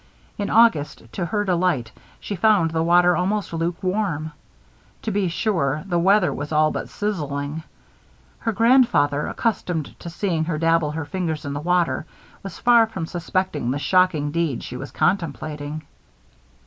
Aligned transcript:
In 0.39 0.49
August, 0.49 1.03
to 1.13 1.27
her 1.27 1.45
delight, 1.45 1.91
she 2.19 2.35
found 2.35 2.71
the 2.71 2.81
water 2.81 3.15
almost 3.15 3.53
lukewarm. 3.53 4.31
To 5.03 5.11
be 5.11 5.27
sure, 5.27 5.83
the 5.85 5.99
weather 5.99 6.33
was 6.33 6.51
all 6.51 6.71
but 6.71 6.89
sizzling. 6.89 7.61
Her 8.39 8.51
grandfather, 8.51 9.27
accustomed 9.27 9.93
to 9.99 10.09
seeing 10.09 10.45
her 10.45 10.57
dabble 10.57 10.89
her 10.93 11.05
fingers 11.05 11.45
in 11.45 11.53
the 11.53 11.59
water, 11.61 12.07
was 12.41 12.57
far 12.57 12.87
from 12.87 13.05
suspecting 13.05 13.69
the 13.69 13.77
shocking 13.77 14.31
deed 14.31 14.63
she 14.63 14.75
was 14.75 14.89
contemplating. 14.89 15.83